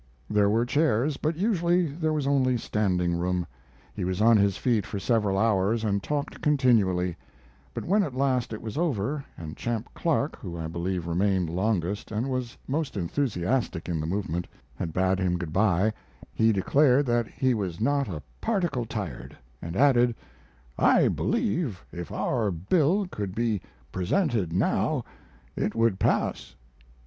[0.31, 3.45] There were chairs, but usually there was only standing room.
[3.93, 7.15] He was on his feet for several hours and talked continually;
[7.75, 12.09] but when at last it was over, and Champ Clark, who I believe remained longest
[12.11, 15.93] and was most enthusiastic in the movement, had bade him good by,
[16.33, 20.15] he declared that he was not a particle tired, and added:
[20.79, 23.61] "I believe if our bill could be
[23.91, 25.03] presented now
[25.55, 26.55] it would pass."